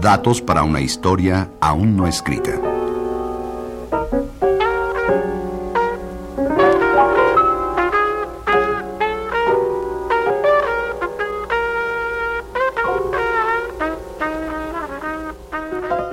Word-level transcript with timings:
Datos 0.00 0.40
para 0.40 0.62
una 0.62 0.80
historia 0.80 1.50
aún 1.60 1.94
no 1.94 2.06
escrita. 2.06 2.52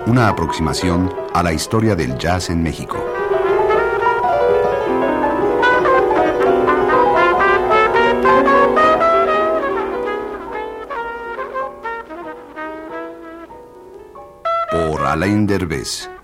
Una 0.06 0.28
aproximación 0.28 1.10
a 1.34 1.42
la 1.42 1.54
historia 1.54 1.96
del 1.96 2.18
jazz 2.18 2.50
en 2.50 2.62
México. 2.62 3.17
Alain 15.18 15.48
Derbez. 15.48 16.17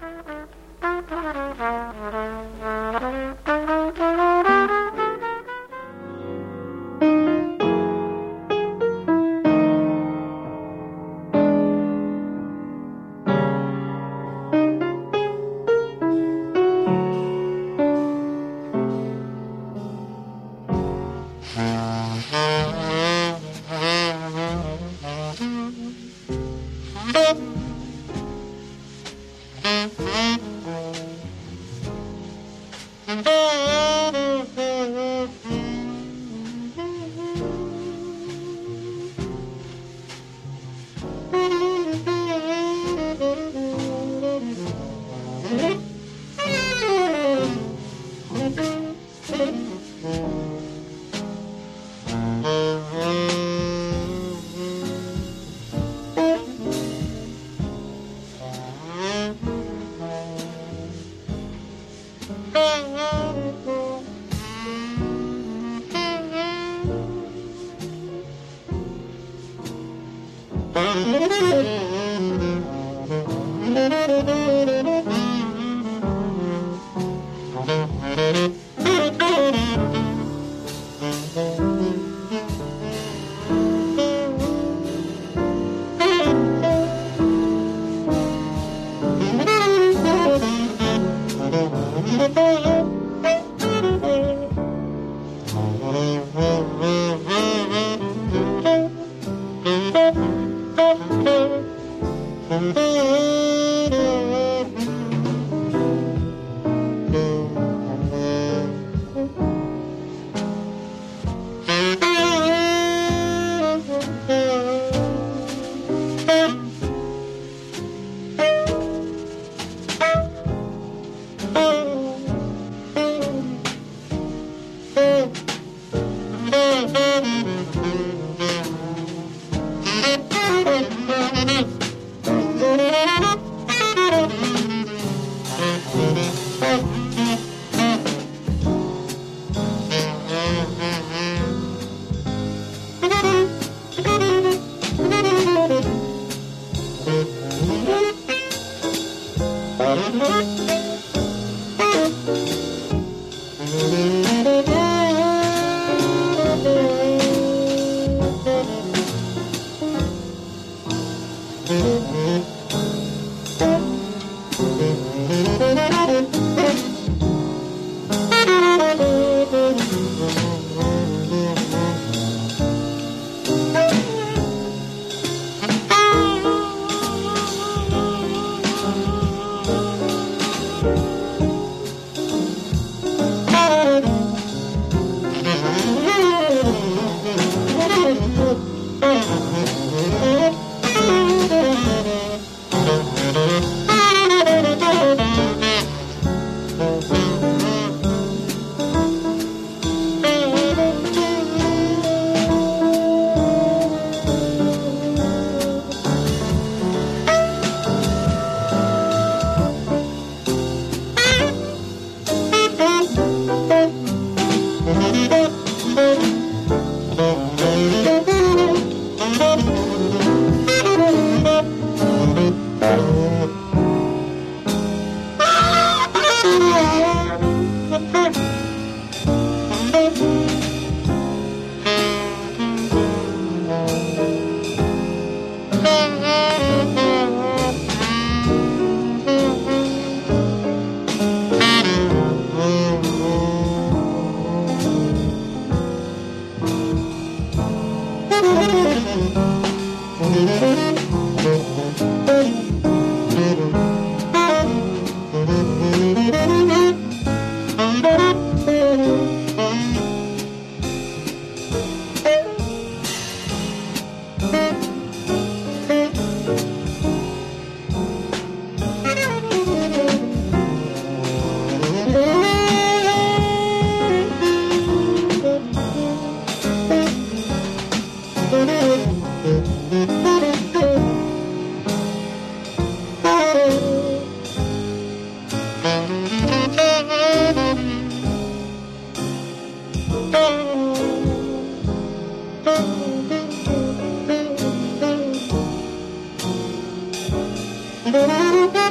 Música 298.27 298.82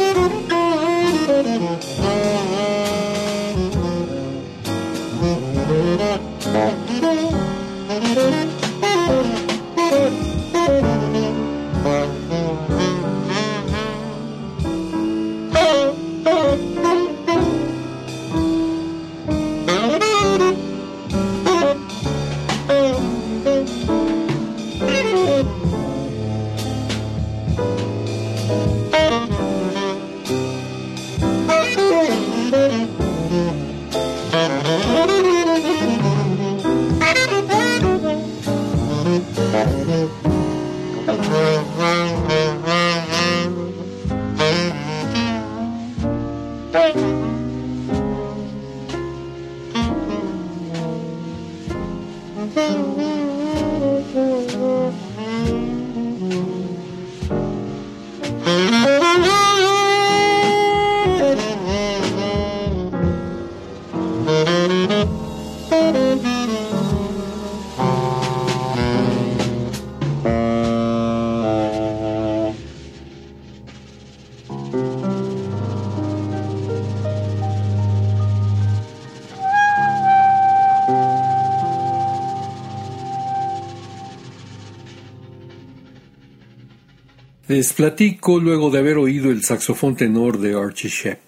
Les 87.52 87.74
platico 87.74 88.40
luego 88.40 88.70
de 88.70 88.78
haber 88.78 88.96
oído 88.96 89.30
el 89.30 89.44
saxofón 89.44 89.94
tenor 89.94 90.38
de 90.38 90.58
Archie 90.58 90.88
Shepp. 90.88 91.20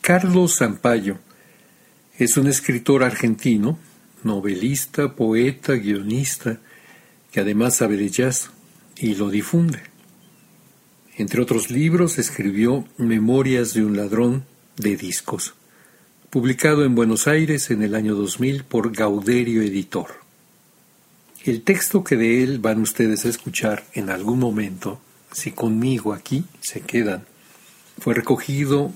Carlos 0.00 0.56
Zampayo 0.56 1.18
es 2.16 2.38
un 2.38 2.46
escritor 2.46 3.04
argentino, 3.04 3.78
novelista, 4.22 5.14
poeta, 5.14 5.74
guionista, 5.74 6.60
que 7.30 7.40
además 7.40 7.76
sabe 7.76 7.98
de 7.98 8.08
jazz 8.08 8.48
y 8.96 9.16
lo 9.16 9.28
difunde. 9.28 9.82
Entre 11.18 11.42
otros 11.42 11.70
libros 11.70 12.18
escribió 12.18 12.88
Memorias 12.96 13.74
de 13.74 13.84
un 13.84 13.98
ladrón 13.98 14.46
de 14.78 14.96
discos, 14.96 15.52
publicado 16.30 16.86
en 16.86 16.94
Buenos 16.94 17.28
Aires 17.28 17.70
en 17.70 17.82
el 17.82 17.94
año 17.94 18.14
2000 18.14 18.64
por 18.64 18.92
Gauderio 18.96 19.60
Editor. 19.60 20.08
El 21.44 21.64
texto 21.64 22.02
que 22.02 22.16
de 22.16 22.42
él 22.42 22.60
van 22.60 22.80
ustedes 22.80 23.26
a 23.26 23.28
escuchar 23.28 23.84
en 23.92 24.08
algún 24.08 24.38
momento 24.38 25.02
si 25.32 25.52
conmigo 25.52 26.12
aquí 26.12 26.44
se 26.60 26.80
quedan. 26.80 27.24
Fue 27.98 28.14
recogido 28.14 28.92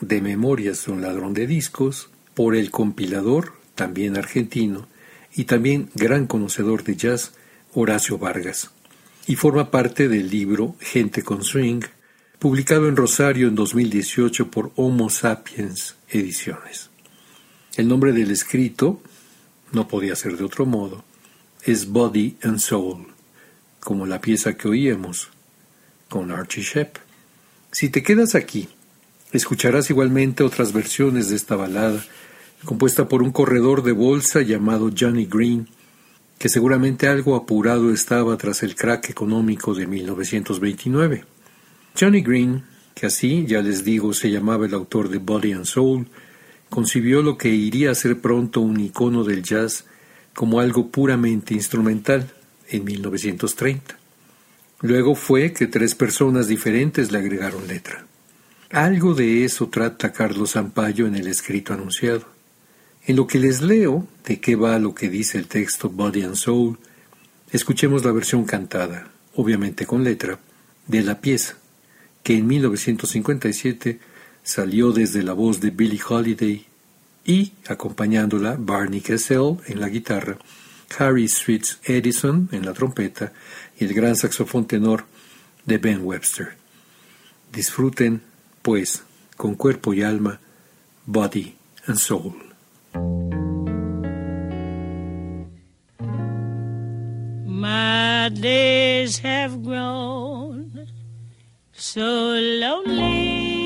de 0.00 0.20
Memorias 0.20 0.86
de 0.86 0.92
un 0.92 1.02
ladrón 1.02 1.34
de 1.34 1.46
discos 1.46 2.10
por 2.34 2.54
el 2.54 2.70
compilador, 2.70 3.54
también 3.74 4.16
argentino, 4.16 4.86
y 5.34 5.44
también 5.44 5.90
gran 5.94 6.26
conocedor 6.26 6.84
de 6.84 6.96
jazz, 6.96 7.32
Horacio 7.74 8.18
Vargas, 8.18 8.70
y 9.26 9.36
forma 9.36 9.70
parte 9.70 10.08
del 10.08 10.30
libro 10.30 10.76
Gente 10.80 11.22
con 11.22 11.44
Swing, 11.44 11.82
publicado 12.38 12.88
en 12.88 12.96
Rosario 12.96 13.48
en 13.48 13.54
2018 13.54 14.50
por 14.50 14.72
Homo 14.76 15.10
Sapiens 15.10 15.96
Ediciones. 16.08 16.90
El 17.76 17.88
nombre 17.88 18.12
del 18.12 18.30
escrito, 18.30 19.02
no 19.72 19.88
podía 19.88 20.16
ser 20.16 20.36
de 20.36 20.44
otro 20.44 20.64
modo, 20.66 21.04
es 21.62 21.88
Body 21.88 22.36
and 22.42 22.58
Soul, 22.58 23.08
como 23.80 24.06
la 24.06 24.20
pieza 24.20 24.56
que 24.56 24.68
oíamos, 24.68 25.30
con 26.08 26.30
Archie 26.30 26.62
Shepp. 26.62 26.96
Si 27.70 27.90
te 27.90 28.02
quedas 28.02 28.34
aquí, 28.34 28.68
escucharás 29.32 29.90
igualmente 29.90 30.42
otras 30.42 30.72
versiones 30.72 31.28
de 31.28 31.36
esta 31.36 31.56
balada, 31.56 32.02
compuesta 32.64 33.08
por 33.08 33.22
un 33.22 33.30
corredor 33.30 33.82
de 33.82 33.92
bolsa 33.92 34.42
llamado 34.42 34.90
Johnny 34.98 35.26
Green, 35.26 35.68
que 36.38 36.48
seguramente 36.48 37.08
algo 37.08 37.36
apurado 37.36 37.92
estaba 37.92 38.36
tras 38.36 38.62
el 38.62 38.74
crack 38.74 39.10
económico 39.10 39.74
de 39.74 39.86
1929. 39.86 41.24
Johnny 41.98 42.22
Green, 42.22 42.64
que 42.94 43.06
así, 43.06 43.44
ya 43.46 43.60
les 43.60 43.84
digo, 43.84 44.14
se 44.14 44.30
llamaba 44.30 44.66
el 44.66 44.74
autor 44.74 45.08
de 45.08 45.18
Body 45.18 45.52
and 45.52 45.64
Soul, 45.64 46.08
concibió 46.70 47.22
lo 47.22 47.36
que 47.36 47.48
iría 47.48 47.90
a 47.90 47.94
ser 47.94 48.20
pronto 48.20 48.60
un 48.60 48.80
icono 48.80 49.24
del 49.24 49.42
jazz 49.42 49.84
como 50.34 50.60
algo 50.60 50.88
puramente 50.90 51.54
instrumental 51.54 52.30
en 52.68 52.84
1930. 52.84 53.97
Luego 54.80 55.14
fue 55.16 55.52
que 55.52 55.66
tres 55.66 55.94
personas 55.94 56.46
diferentes 56.46 57.10
le 57.10 57.18
agregaron 57.18 57.66
letra. 57.66 58.06
Algo 58.70 59.14
de 59.14 59.44
eso 59.44 59.68
trata 59.68 60.12
Carlos 60.12 60.52
Zampayo 60.52 61.06
en 61.06 61.16
el 61.16 61.26
escrito 61.26 61.72
anunciado. 61.72 62.26
En 63.04 63.16
lo 63.16 63.26
que 63.26 63.40
les 63.40 63.60
leo 63.62 64.06
de 64.24 64.38
qué 64.40 64.54
va 64.54 64.78
lo 64.78 64.94
que 64.94 65.08
dice 65.08 65.38
el 65.38 65.48
texto 65.48 65.88
Body 65.88 66.22
and 66.22 66.36
Soul, 66.36 66.78
escuchemos 67.50 68.04
la 68.04 68.12
versión 68.12 68.44
cantada, 68.44 69.10
obviamente 69.34 69.86
con 69.86 70.04
letra, 70.04 70.38
de 70.86 71.02
la 71.02 71.20
pieza, 71.20 71.56
que 72.22 72.36
en 72.36 72.46
1957 72.46 73.98
salió 74.42 74.92
desde 74.92 75.22
la 75.22 75.32
voz 75.32 75.60
de 75.60 75.70
Billie 75.70 76.00
Holiday 76.06 76.66
y, 77.24 77.52
acompañándola, 77.66 78.56
Barney 78.58 79.00
Kessel 79.00 79.56
en 79.66 79.80
la 79.80 79.88
guitarra, 79.88 80.38
Harry 80.98 81.28
Streets 81.28 81.80
Edison 81.84 82.48
en 82.52 82.64
la 82.64 82.72
trompeta 82.72 83.32
y 83.78 83.84
el 83.84 83.94
gran 83.94 84.16
saxofón 84.16 84.66
tenor 84.66 85.04
de 85.64 85.78
Ben 85.78 86.04
Webster. 86.04 86.56
Disfruten, 87.52 88.22
pues, 88.62 89.04
con 89.36 89.54
cuerpo 89.54 89.94
y 89.94 90.02
alma, 90.02 90.40
body 91.06 91.56
and 91.86 91.98
soul. 91.98 92.34
My 97.46 98.28
days 98.30 99.18
have 99.20 99.62
grown 99.62 100.86
so 101.72 102.34
lonely. 102.34 103.58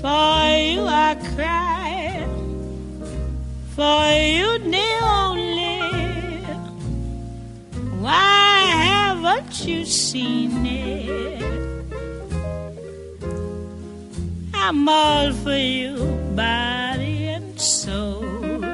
For 0.00 0.50
you 0.56 0.86
I 0.86 1.16
cry, 1.34 2.26
for 3.74 4.12
you 4.14 4.35
you 9.64 9.84
seen 9.84 10.66
it? 10.66 11.42
I'm 14.52 14.88
all 14.88 15.32
for 15.32 15.56
you, 15.56 15.96
body 16.34 17.28
and 17.28 17.60
soul. 17.60 18.64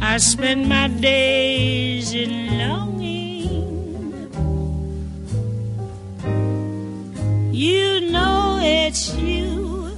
I 0.00 0.18
spend 0.18 0.68
my 0.68 0.88
days 0.88 2.12
in 2.14 2.58
longing. 2.58 4.28
You 7.52 8.10
know 8.12 8.58
it's 8.62 9.14
you 9.14 9.90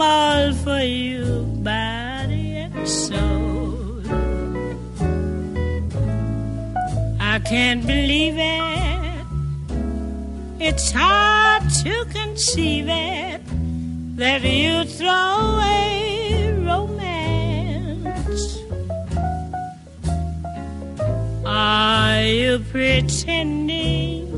I'm 0.00 0.02
all 0.02 0.54
for 0.62 0.80
you, 0.80 1.42
body 1.64 2.56
and 2.56 2.88
soul. 2.88 4.00
I 7.18 7.40
can't 7.40 7.84
believe 7.84 8.36
it. 8.38 9.26
It's 10.60 10.92
hard 10.92 11.68
to 11.82 12.04
conceive 12.12 12.86
it 12.88 13.40
that 14.18 14.42
you 14.44 14.84
throw 14.84 15.56
away 15.56 16.52
romance 16.64 18.58
Are 21.44 22.22
you 22.22 22.60
pretending 22.70 24.28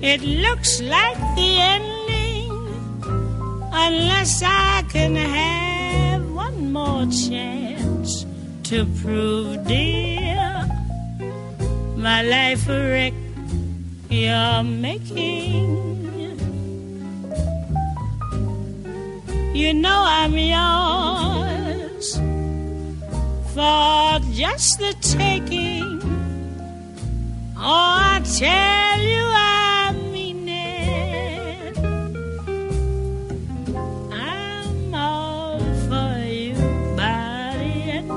it 0.00 0.22
looks 0.22 0.80
like 0.80 1.18
the 1.36 1.58
ending? 1.60 1.97
Unless 3.80 4.42
I 4.44 4.82
can 4.88 5.14
have 5.14 6.22
one 6.32 6.72
more 6.72 7.06
chance 7.06 8.26
to 8.64 8.84
prove, 9.00 9.64
dear, 9.66 10.66
my 11.96 12.22
life 12.22 12.68
a 12.68 12.78
wreck 12.90 13.14
you're 14.10 14.62
making. 14.64 15.78
You 19.54 19.74
know 19.74 20.02
I'm 20.18 20.36
yours 20.36 22.06
for 23.54 24.20
just 24.32 24.78
the 24.78 24.92
taking. 25.00 26.00
Oh, 27.56 28.14
I 28.14 28.20
tell 28.38 29.00
you, 29.12 29.24
I 29.46 29.47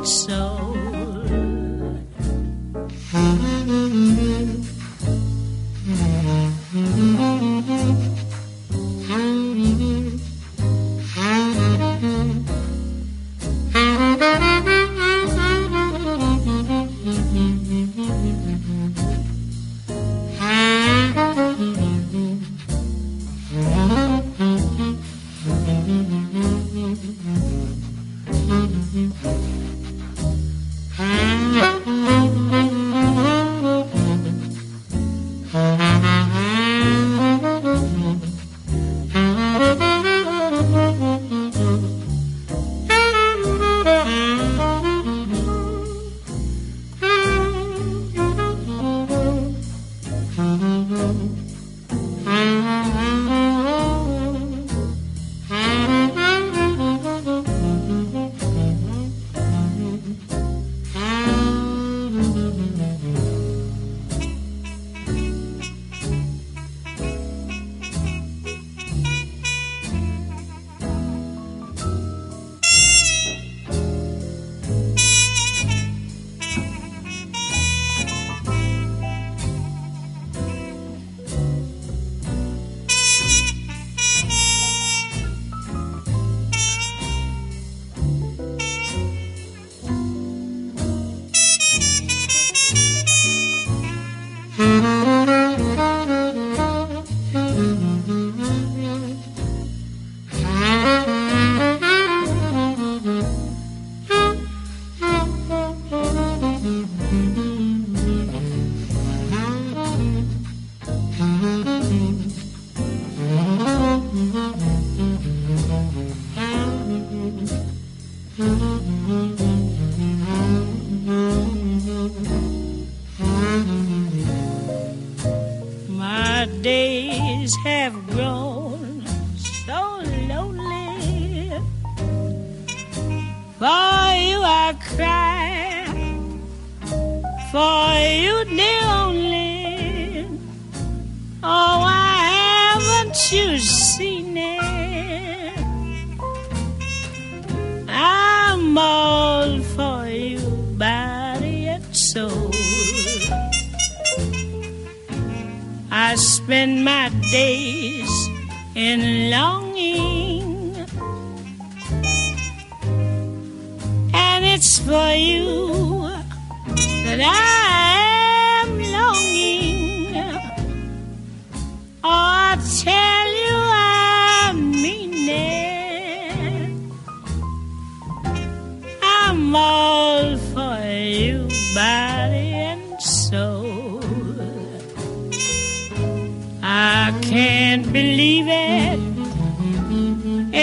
body 0.02 0.41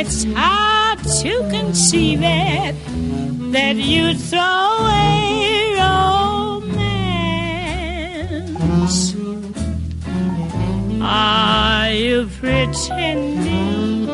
It's 0.01 0.23
hard 0.33 1.01
to 1.23 1.33
conceive 1.51 2.21
it 2.23 2.77
that 3.51 3.75
you'd 3.75 4.21
throw 4.31 4.39
away 4.79 5.75
romance. 5.77 7.03
Are 11.03 11.91
you 11.91 12.29
pretending? 12.39 14.09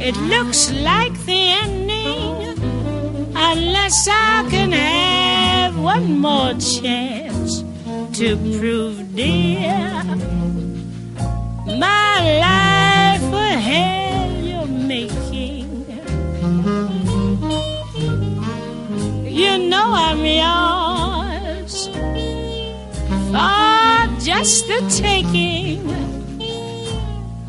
It 0.00 0.16
looks 0.16 0.72
like 0.72 1.14
the 1.26 1.40
ending, 1.62 2.58
unless 3.36 4.08
I 4.10 4.44
can 4.50 4.72
have 4.72 5.78
one 5.78 6.18
more 6.18 6.54
chance 6.54 7.62
to 8.18 8.36
prove, 8.58 9.14
dear, 9.14 10.02
my 11.78 12.38
life 12.40 12.73
just 24.44 24.68
the 24.68 24.80
taking. 24.90 25.80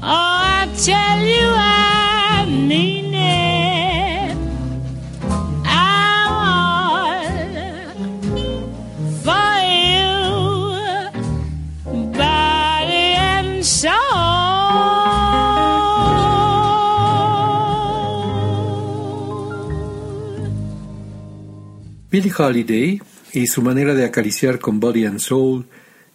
Oh, 0.02 0.40
I 0.62 0.70
tell 0.78 1.20
you, 1.20 1.52
Holiday 22.38 23.02
y 23.34 23.48
su 23.48 23.62
manera 23.62 23.94
de 23.94 24.06
acariciar 24.06 24.60
con 24.60 24.80
Body 24.80 25.06
and 25.06 25.20
Soul 25.20 25.66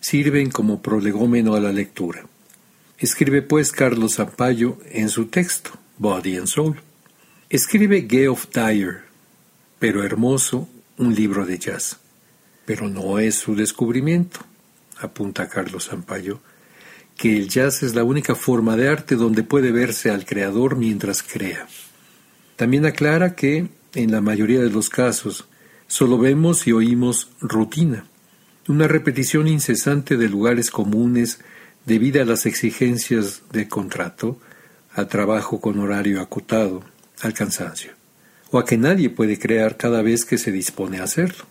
sirven 0.01 0.51
como 0.51 0.83
prolegómeno 0.83 1.55
a 1.55 1.61
la 1.61 1.73
lectura. 1.73 2.27
Escribe 2.99 3.43
pues 3.43 3.73
Carlos 3.73 4.17
Zampayo 4.17 4.79
en 4.91 5.09
su 5.09 5.27
texto, 5.27 5.71
Body 5.99 6.37
and 6.37 6.47
Soul. 6.47 6.81
Escribe 7.49 8.29
of 8.29 8.49
Dyer, 8.53 9.03
pero 9.79 10.05
hermoso, 10.05 10.69
un 10.99 11.15
libro 11.15 11.47
de 11.47 11.59
jazz. 11.59 11.99
Pero 12.67 12.89
no 12.89 13.19
es 13.19 13.37
su 13.37 13.55
descubrimiento, 13.57 14.41
apunta 14.99 15.49
Carlos 15.49 15.89
Zampayo, 15.89 16.41
que 17.17 17.37
el 17.37 17.49
jazz 17.49 17.83
es 17.83 17.95
la 17.95 18.05
única 18.05 18.35
forma 18.35 18.77
de 18.77 18.89
arte 18.89 19.17
donde 19.17 19.43
puede 19.43 19.73
verse 19.73 20.11
al 20.11 20.25
creador 20.25 20.77
mientras 20.77 21.23
crea. 21.23 21.67
También 22.57 22.85
aclara 22.85 23.35
que, 23.35 23.69
en 23.95 24.11
la 24.11 24.21
mayoría 24.21 24.61
de 24.61 24.71
los 24.71 24.91
casos, 24.91 25.47
solo 25.87 26.19
vemos 26.19 26.67
y 26.67 26.73
oímos 26.73 27.31
rutina, 27.41 28.05
una 28.71 28.87
repetición 28.87 29.49
incesante 29.49 30.17
de 30.17 30.29
lugares 30.29 30.71
comunes 30.71 31.41
debido 31.87 32.23
a 32.23 32.25
las 32.25 32.47
exigencias 32.47 33.43
de 33.51 33.67
contrato, 33.67 34.39
al 34.95 35.09
trabajo 35.09 35.61
con 35.61 35.81
horario 35.81 36.21
acotado, 36.21 36.85
al 37.21 37.35
cansancio, 37.35 37.91
o 38.53 38.61
a 38.61 38.65
que 38.65 38.79
nadie 38.79 39.11
puede 39.11 39.41
crear 39.41 39.77
cada 39.77 40.03
vez 40.03 40.25
que 40.25 40.39
se 40.39 40.53
dispone 40.53 41.01
a 41.01 41.05
hacerlo. 41.05 41.47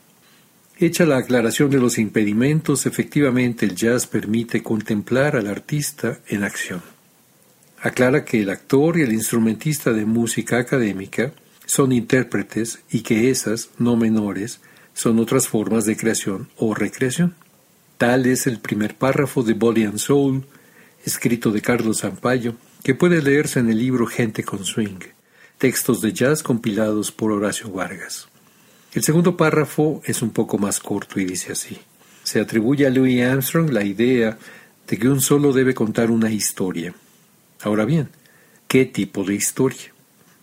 Hecha 0.78 1.06
la 1.06 1.18
aclaración 1.18 1.70
de 1.70 1.80
los 1.80 1.98
impedimentos, 1.98 2.86
efectivamente 2.86 3.66
el 3.66 3.76
jazz 3.76 4.08
permite 4.08 4.64
contemplar 4.64 5.36
al 5.36 5.48
artista 5.48 6.20
en 6.30 6.46
acción. 6.46 6.82
Aclara 7.82 8.24
que 8.24 8.42
el 8.42 8.50
actor 8.50 8.98
y 8.98 9.02
el 9.02 9.12
instrumentista 9.12 9.92
de 9.92 10.06
música 10.06 10.58
académica 10.58 11.34
son 11.66 11.92
intérpretes 11.92 12.80
y 12.90 13.02
que 13.02 13.30
esas, 13.30 13.72
no 13.78 13.98
menores, 13.98 14.62
son 15.00 15.18
otras 15.20 15.48
formas 15.48 15.86
de 15.86 15.96
creación 15.96 16.50
o 16.58 16.76
recreación. 16.76 17.34
Tal 17.98 18.26
es 18.26 18.48
el 18.48 18.60
primer 18.60 18.96
párrafo 18.96 19.44
de 19.44 19.54
Body 19.54 19.86
and 19.86 19.98
Soul, 19.98 20.44
escrito 21.06 21.52
de 21.52 21.62
Carlos 21.62 22.02
Zampayo, 22.02 22.56
que 22.84 22.96
puede 22.96 23.22
leerse 23.22 23.62
en 23.62 23.70
el 23.70 23.78
libro 23.78 24.08
Gente 24.08 24.44
con 24.44 24.66
Swing, 24.66 25.00
textos 25.58 26.02
de 26.02 26.12
jazz 26.12 26.44
compilados 26.44 27.14
por 27.14 27.32
Horacio 27.32 27.72
Vargas. 27.72 28.28
El 28.94 29.02
segundo 29.04 29.38
párrafo 29.38 30.02
es 30.04 30.22
un 30.22 30.32
poco 30.32 30.58
más 30.58 30.82
corto 30.82 31.18
y 31.22 31.24
dice 31.24 31.54
así. 31.54 31.78
Se 32.24 32.42
atribuye 32.42 32.86
a 32.86 32.90
Louis 32.90 33.24
Armstrong 33.24 33.70
la 33.70 33.86
idea 33.86 34.38
de 34.86 34.98
que 34.98 35.08
un 35.08 35.22
solo 35.22 35.54
debe 35.54 35.74
contar 35.74 36.12
una 36.12 36.30
historia. 36.30 36.94
Ahora 37.62 37.86
bien, 37.86 38.10
¿qué 38.68 38.84
tipo 38.84 39.24
de 39.24 39.36
historia? 39.36 39.94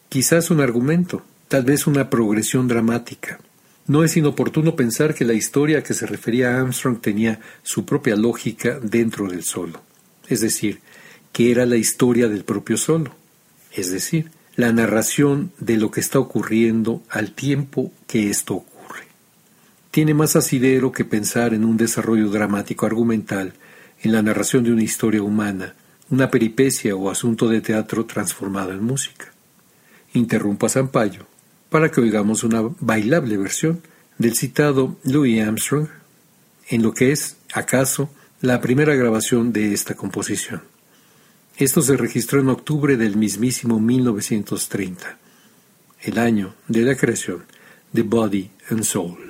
Quizás 0.08 0.50
un 0.50 0.62
argumento, 0.62 1.22
tal 1.48 1.64
vez 1.64 1.86
una 1.86 2.08
progresión 2.08 2.68
dramática. 2.68 3.38
No 3.88 4.02
es 4.02 4.16
inoportuno 4.16 4.74
pensar 4.74 5.14
que 5.14 5.24
la 5.24 5.34
historia 5.34 5.78
a 5.78 5.82
que 5.82 5.94
se 5.94 6.06
refería 6.06 6.58
Armstrong 6.58 7.00
tenía 7.00 7.38
su 7.62 7.84
propia 7.84 8.16
lógica 8.16 8.80
dentro 8.82 9.28
del 9.28 9.44
solo, 9.44 9.80
es 10.28 10.40
decir, 10.40 10.80
que 11.32 11.52
era 11.52 11.66
la 11.66 11.76
historia 11.76 12.26
del 12.26 12.42
propio 12.42 12.76
solo, 12.78 13.14
es 13.72 13.92
decir, 13.92 14.30
la 14.56 14.72
narración 14.72 15.52
de 15.60 15.76
lo 15.76 15.92
que 15.92 16.00
está 16.00 16.18
ocurriendo 16.18 17.02
al 17.10 17.30
tiempo 17.30 17.92
que 18.08 18.28
esto 18.28 18.54
ocurre. 18.54 19.04
Tiene 19.92 20.14
más 20.14 20.34
asidero 20.34 20.90
que 20.90 21.04
pensar 21.04 21.54
en 21.54 21.64
un 21.64 21.76
desarrollo 21.76 22.28
dramático 22.28 22.86
argumental, 22.86 23.52
en 24.02 24.12
la 24.12 24.22
narración 24.22 24.64
de 24.64 24.72
una 24.72 24.82
historia 24.82 25.22
humana, 25.22 25.74
una 26.10 26.28
peripecia 26.30 26.96
o 26.96 27.08
asunto 27.08 27.48
de 27.48 27.60
teatro 27.60 28.04
transformado 28.04 28.72
en 28.72 28.82
música. 28.82 29.32
Interrumpo 30.12 30.66
a 30.66 30.70
Sampaio 30.70 31.35
para 31.68 31.90
que 31.90 32.00
oigamos 32.00 32.44
una 32.44 32.62
bailable 32.80 33.36
versión 33.36 33.82
del 34.18 34.34
citado 34.34 34.96
Louis 35.04 35.40
Armstrong 35.42 35.88
en 36.68 36.82
lo 36.82 36.92
que 36.92 37.12
es, 37.12 37.36
acaso, 37.52 38.10
la 38.40 38.60
primera 38.60 38.94
grabación 38.94 39.52
de 39.52 39.72
esta 39.72 39.94
composición. 39.94 40.62
Esto 41.56 41.80
se 41.80 41.96
registró 41.96 42.40
en 42.40 42.48
octubre 42.48 42.96
del 42.96 43.16
mismísimo 43.16 43.80
1930, 43.80 45.18
el 46.02 46.18
año 46.18 46.54
de 46.68 46.82
la 46.82 46.94
creación 46.94 47.44
de 47.92 48.02
Body 48.02 48.50
and 48.68 48.82
Soul. 48.82 49.25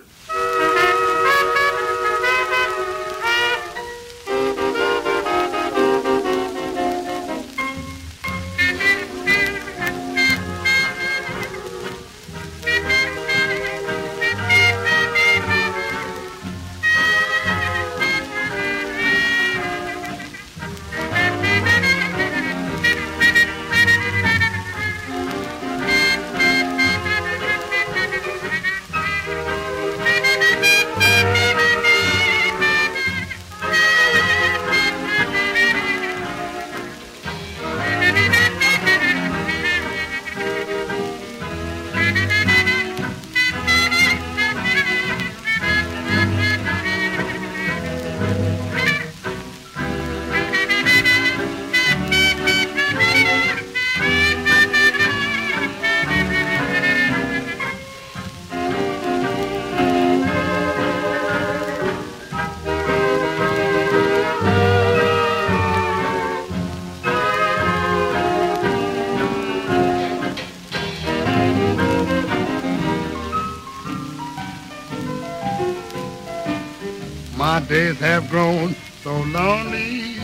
Days 77.76 77.98
have 77.98 78.30
grown 78.30 78.74
so 79.02 79.12
lonely. 79.38 80.16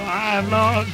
I've 0.00 0.50
lost 0.50 0.90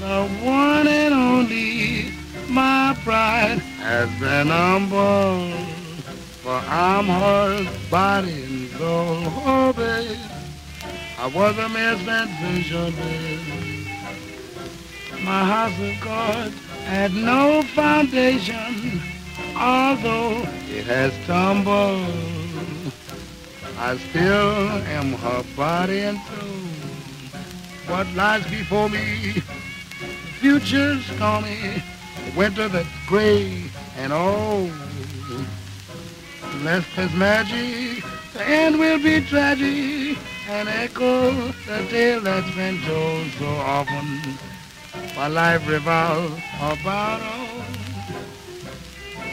the 0.00 0.26
one 0.42 0.88
and 0.88 1.12
only. 1.12 2.14
My 2.48 2.96
pride 3.04 3.58
has 3.88 4.08
been 4.18 4.46
humbled. 4.46 5.52
For 6.42 6.58
I'm 6.86 7.04
her 7.04 7.70
body 7.90 8.44
and 8.44 8.70
soul. 8.78 9.18
Oh, 9.44 9.74
babe, 9.76 10.16
I 11.18 11.26
was 11.26 11.58
a 11.58 11.68
misventure, 11.76 12.90
babe. 12.96 13.88
My 15.22 15.42
house 15.54 15.78
of 15.86 16.00
cards 16.00 16.56
had 16.86 17.12
no 17.12 17.60
foundation, 17.80 19.02
although 19.54 20.48
it 20.76 20.86
has 20.86 21.12
tumbled. 21.26 22.37
I 23.80 23.96
still 23.96 24.58
am 24.90 25.12
her 25.12 25.44
body 25.56 26.00
and 26.00 26.18
soul. 26.18 27.38
What 27.86 28.08
lies 28.14 28.44
before 28.50 28.88
me? 28.88 29.40
Future's 30.40 31.04
stormy, 31.06 31.82
winter 32.36 32.68
that's 32.68 32.88
gray 33.06 33.70
and 33.96 34.12
old. 34.12 34.72
Unless 36.42 36.86
there's 36.96 37.14
magic, 37.14 38.02
the 38.34 38.42
end 38.42 38.80
will 38.80 38.98
be 38.98 39.20
tragic 39.20 40.18
and 40.48 40.68
echo 40.68 41.30
the 41.30 41.86
tale 41.88 42.20
that's 42.20 42.52
been 42.56 42.80
told 42.82 43.30
so 43.38 43.46
often. 43.46 44.36
My 45.14 45.28
life 45.28 45.66
revolves 45.68 46.42
about 46.56 47.22
all. 47.22 47.62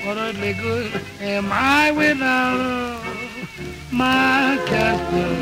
What 0.06 0.18
earthly 0.18 0.54
good 0.54 1.02
am 1.20 1.48
I 1.52 1.92
without 1.92 2.60
her? 2.60 3.15
My 3.92 4.60
castle 4.66 5.36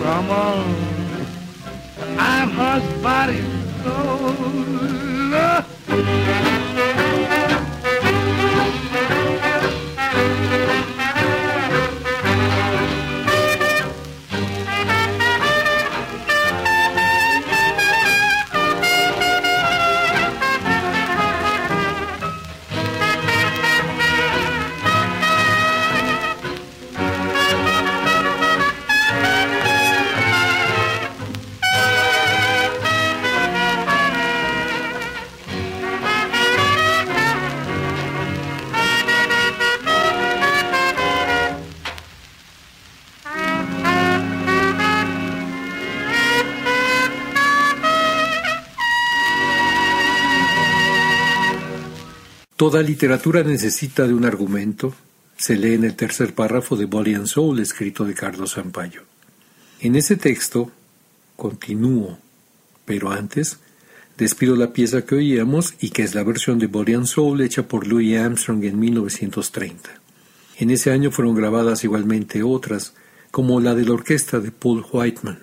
crumbles. 0.00 0.76
I'm 2.18 2.50
her 2.50 2.80
body 3.02 3.42
soul. 3.82 4.60
Toda 52.70 52.84
literatura 52.84 53.42
necesita 53.42 54.06
de 54.06 54.14
un 54.14 54.24
argumento, 54.24 54.94
se 55.36 55.56
lee 55.56 55.74
en 55.74 55.82
el 55.82 55.96
tercer 55.96 56.34
párrafo 56.36 56.76
de 56.76 56.84
Body 56.84 57.14
and 57.14 57.26
Soul 57.26 57.58
escrito 57.58 58.04
de 58.04 58.14
Carlos 58.14 58.52
Sampaio. 58.52 59.02
En 59.80 59.96
ese 59.96 60.14
texto 60.14 60.70
continúo, 61.34 62.20
pero 62.84 63.10
antes 63.10 63.58
despido 64.16 64.54
la 64.54 64.72
pieza 64.72 65.04
que 65.04 65.16
oíamos 65.16 65.74
y 65.80 65.90
que 65.90 66.04
es 66.04 66.14
la 66.14 66.22
versión 66.22 66.60
de 66.60 66.68
Body 66.68 66.94
and 66.94 67.06
Soul 67.06 67.40
hecha 67.40 67.66
por 67.66 67.88
Louis 67.88 68.16
Armstrong 68.16 68.62
en 68.62 68.78
1930. 68.78 69.90
En 70.58 70.70
ese 70.70 70.92
año 70.92 71.10
fueron 71.10 71.34
grabadas 71.34 71.82
igualmente 71.82 72.44
otras, 72.44 72.94
como 73.32 73.58
la 73.58 73.74
de 73.74 73.84
la 73.84 73.94
orquesta 73.94 74.38
de 74.38 74.52
Paul 74.52 74.86
Whiteman. 74.92 75.40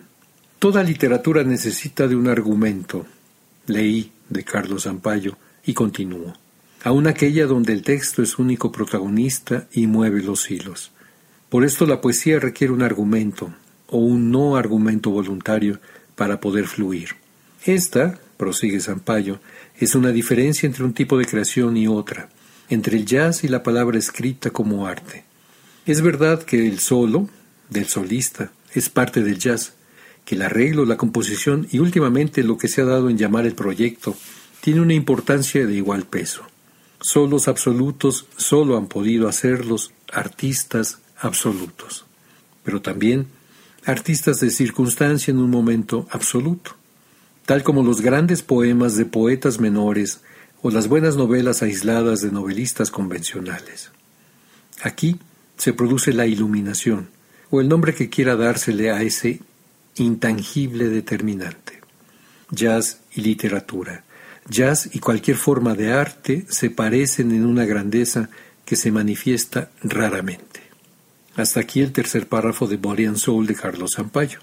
Toda 0.60 0.82
literatura 0.82 1.44
necesita 1.44 2.08
de 2.08 2.16
un 2.16 2.30
argumento, 2.30 3.06
leí 3.66 4.13
de 4.30 4.46
Carlos 4.46 4.84
Sampaio 4.84 5.38
y 5.66 5.74
continúo 5.74 6.34
aun 6.84 7.08
aquella 7.08 7.46
donde 7.46 7.74
el 7.74 7.82
texto 7.82 8.22
es 8.22 8.40
único 8.40 8.72
protagonista 8.72 9.68
y 9.72 9.88
mueve 9.88 10.22
los 10.22 10.50
hilos. 10.52 10.92
Por 11.50 11.63
esto 11.63 11.86
la 11.86 12.02
poesía 12.02 12.40
requiere 12.40 12.74
un 12.74 12.82
argumento, 12.82 13.54
o 13.88 13.98
un 14.00 14.32
no 14.32 14.58
argumento 14.58 15.10
voluntario, 15.12 15.80
para 16.16 16.40
poder 16.40 16.68
fluir. 16.68 17.16
Esta, 17.66 18.20
prosigue 18.38 18.80
Sampaio, 18.80 19.40
es 19.78 19.96
una 19.96 20.12
diferencia 20.12 20.68
entre 20.68 20.84
un 20.84 20.94
tipo 20.94 21.18
de 21.18 21.26
creación 21.26 21.78
y 21.78 21.88
otra, 21.88 22.30
entre 22.70 22.98
el 22.98 23.06
jazz 23.06 23.44
y 23.44 23.48
la 23.48 23.63
palabra 23.63 23.98
escrita 23.98 24.50
como 24.50 24.88
arte. 24.88 25.24
Es 25.86 26.02
verdad 26.02 26.44
que 26.44 26.68
el 26.68 26.80
solo, 26.80 27.30
del 27.70 27.88
solista, 27.88 28.52
es 28.74 28.90
parte 28.90 29.24
del 29.24 29.40
jazz, 29.40 29.74
que 30.26 30.36
el 30.36 30.42
arreglo, 30.42 30.86
la 30.86 30.98
composición 30.98 31.68
y 31.72 31.80
últimamente 31.80 32.44
lo 32.44 32.58
que 32.58 32.68
se 32.68 32.82
ha 32.82 32.86
dado 32.86 33.10
en 33.10 33.18
llamar 33.18 33.46
el 33.46 33.56
proyecto 33.56 34.18
tiene 34.60 34.82
una 34.82 34.94
importancia 34.94 35.66
de 35.66 35.74
igual 35.74 36.04
peso. 36.04 36.46
Solos 37.00 37.48
absolutos 37.48 38.26
solo 38.38 38.78
han 38.78 38.88
podido 38.88 39.28
hacerlos 39.28 39.94
artistas 40.12 41.00
absolutos, 41.20 42.06
pero 42.64 42.82
también 42.82 43.28
artistas 43.86 44.40
de 44.40 44.50
circunstancia 44.50 45.32
en 45.32 45.38
un 45.38 45.50
momento 45.50 46.08
absoluto, 46.12 46.76
tal 47.46 47.64
como 47.64 47.84
los 47.84 48.02
grandes 48.02 48.42
poemas 48.42 48.96
de 48.96 49.06
poetas 49.06 49.60
menores 49.60 50.22
o 50.62 50.72
las 50.72 50.88
buenas 50.88 51.16
novelas 51.16 51.62
aisladas 51.62 52.22
de 52.22 52.32
novelistas 52.32 52.92
convencionales. 52.92 53.92
Aquí 54.82 55.20
se 55.56 55.74
produce 55.74 56.14
la 56.14 56.26
iluminación, 56.26 57.10
o 57.50 57.62
el 57.62 57.70
nombre 57.70 57.94
que 57.94 58.10
quiera 58.10 58.36
dársele 58.36 58.92
a 58.92 59.02
ese 59.04 59.40
intangible 59.96 60.90
determinante. 60.90 61.82
Jazz 62.52 63.02
y 63.14 63.22
literatura. 63.22 64.04
Jazz 64.50 64.90
y 64.94 65.00
cualquier 65.00 65.38
forma 65.38 65.74
de 65.76 65.92
arte 65.92 66.46
se 66.50 66.70
parecen 66.70 67.32
en 67.32 67.46
una 67.46 67.66
grandeza 67.66 68.30
que 68.66 68.76
se 68.76 68.92
manifiesta 68.92 69.70
raramente. 69.84 70.62
Hasta 71.36 71.60
aquí 71.60 71.82
el 71.82 71.92
tercer 71.92 72.28
párrafo 72.28 72.68
de 72.68 72.78
Body 72.78 73.08
Soul 73.16 73.46
de 73.46 73.56
Carlos 73.56 73.92
Sampaio. 73.96 74.40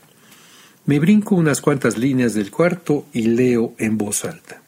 Me 0.87 0.99
brinco 0.99 1.35
unas 1.35 1.61
cuantas 1.61 1.97
líneas 1.97 2.35
del 2.35 2.51
cuarto 2.51 3.07
y 3.13 3.23
leo 3.23 3.75
en 3.79 3.97
voz 3.97 4.25
alta. 4.25 4.63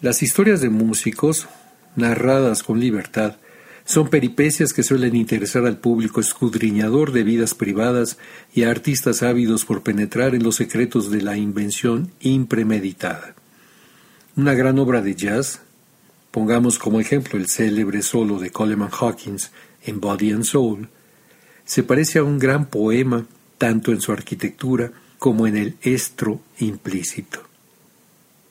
Las 0.00 0.22
historias 0.22 0.60
de 0.60 0.70
músicos, 0.70 1.48
narradas 1.96 2.62
con 2.62 2.78
libertad, 2.78 3.36
son 3.84 4.08
peripecias 4.08 4.72
que 4.72 4.82
suelen 4.82 5.16
interesar 5.16 5.64
al 5.64 5.78
público 5.78 6.20
escudriñador 6.20 7.12
de 7.12 7.22
vidas 7.22 7.54
privadas 7.54 8.18
y 8.54 8.64
a 8.64 8.70
artistas 8.70 9.22
ávidos 9.22 9.64
por 9.64 9.82
penetrar 9.82 10.34
en 10.34 10.42
los 10.42 10.56
secretos 10.56 11.10
de 11.10 11.22
la 11.22 11.36
invención 11.36 12.10
impremeditada. 12.20 13.34
Una 14.36 14.52
gran 14.52 14.78
obra 14.78 15.00
de 15.00 15.14
jazz, 15.14 15.62
pongamos 16.30 16.78
como 16.78 17.00
ejemplo 17.00 17.38
el 17.38 17.48
célebre 17.48 18.02
solo 18.02 18.38
de 18.38 18.50
Coleman 18.50 18.90
Hawkins 18.92 19.50
en 19.82 19.98
Body 19.98 20.32
and 20.32 20.44
Soul, 20.44 20.90
se 21.64 21.82
parece 21.82 22.18
a 22.18 22.22
un 22.22 22.38
gran 22.38 22.66
poema 22.66 23.24
tanto 23.56 23.92
en 23.92 24.02
su 24.02 24.12
arquitectura 24.12 24.92
como 25.18 25.46
en 25.46 25.56
el 25.56 25.76
estro 25.80 26.42
implícito. 26.58 27.44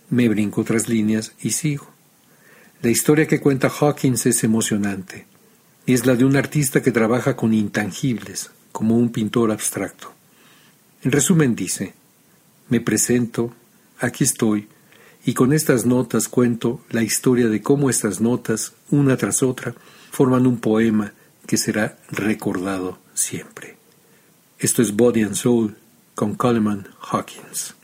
Me 0.09 0.27
brinco 0.27 0.61
otras 0.61 0.89
líneas 0.89 1.33
y 1.39 1.51
sigo. 1.51 1.87
La 2.81 2.89
historia 2.89 3.27
que 3.27 3.39
cuenta 3.39 3.69
Hawkins 3.69 4.25
es 4.25 4.43
emocionante. 4.43 5.27
Es 5.85 6.07
la 6.07 6.15
de 6.15 6.25
un 6.25 6.35
artista 6.35 6.81
que 6.81 6.91
trabaja 6.91 7.35
con 7.35 7.53
intangibles, 7.53 8.49
como 8.71 8.97
un 8.97 9.11
pintor 9.11 9.51
abstracto. 9.51 10.11
En 11.03 11.11
resumen 11.11 11.55
dice, 11.55 11.93
me 12.69 12.81
presento, 12.81 13.53
aquí 13.99 14.23
estoy, 14.23 14.67
y 15.25 15.33
con 15.33 15.53
estas 15.53 15.85
notas 15.85 16.27
cuento 16.27 16.81
la 16.91 17.01
historia 17.01 17.47
de 17.47 17.61
cómo 17.61 17.89
estas 17.89 18.21
notas, 18.21 18.73
una 18.91 19.17
tras 19.17 19.41
otra, 19.41 19.73
forman 20.11 20.45
un 20.45 20.59
poema 20.59 21.13
que 21.47 21.57
será 21.57 21.97
recordado 22.11 22.99
siempre. 23.13 23.75
Esto 24.59 24.81
es 24.81 24.95
Body 24.95 25.23
and 25.23 25.35
Soul 25.35 25.75
con 26.13 26.35
Coleman 26.35 26.87
Hawkins. 27.01 27.75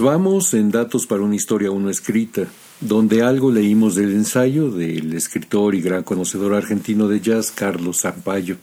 Vamos 0.00 0.54
en 0.54 0.70
Datos 0.70 1.06
para 1.06 1.20
una 1.20 1.34
historia 1.34 1.70
uno 1.70 1.90
escrita, 1.90 2.46
donde 2.80 3.22
algo 3.22 3.52
leímos 3.52 3.94
del 3.94 4.12
ensayo 4.12 4.70
del 4.70 5.12
escritor 5.12 5.74
y 5.74 5.82
gran 5.82 6.04
conocedor 6.04 6.54
argentino 6.54 7.06
de 7.06 7.20
jazz 7.20 7.50
Carlos 7.50 8.00
Zampayo, 8.00 8.56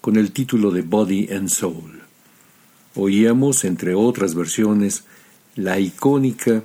con 0.00 0.16
el 0.16 0.30
título 0.30 0.70
de 0.70 0.82
Body 0.82 1.28
and 1.32 1.48
Soul. 1.48 2.00
Oíamos, 2.94 3.64
entre 3.64 3.96
otras 3.96 4.36
versiones, 4.36 5.02
la 5.56 5.80
icónica 5.80 6.62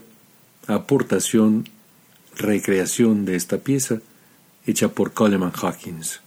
aportación, 0.67 1.67
recreación 2.37 3.25
de 3.25 3.35
esta 3.35 3.57
pieza, 3.57 4.01
hecha 4.67 4.89
por 4.89 5.13
Coleman 5.13 5.53
Hawkins. 5.59 6.21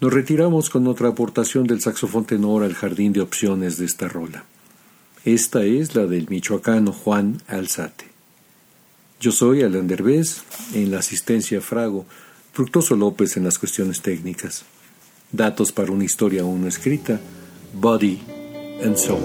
Nos 0.00 0.12
retiramos 0.12 0.68
con 0.68 0.88
otra 0.88 1.10
aportación 1.10 1.64
del 1.68 1.80
saxofón 1.80 2.24
tenor 2.24 2.64
al 2.64 2.74
jardín 2.74 3.12
de 3.12 3.20
opciones 3.20 3.78
de 3.78 3.84
esta 3.84 4.08
rola. 4.08 4.44
Esta 5.24 5.64
es 5.64 5.94
la 5.94 6.06
del 6.06 6.28
michoacano 6.28 6.92
Juan 6.92 7.42
Alzate. 7.48 8.06
Yo 9.20 9.32
soy 9.32 9.62
Alan 9.62 9.88
Derbez, 9.88 10.42
en 10.74 10.90
la 10.92 11.00
asistencia 11.00 11.60
Frago, 11.60 12.06
Fructoso 12.52 12.96
López 12.96 13.36
en 13.36 13.44
las 13.44 13.58
cuestiones 13.58 14.00
técnicas. 14.00 14.64
Datos 15.32 15.72
para 15.72 15.92
una 15.92 16.04
historia 16.04 16.42
aún 16.42 16.62
no 16.62 16.68
escrita, 16.68 17.20
Body 17.74 18.20
and 18.84 18.96
Soul. 18.96 19.20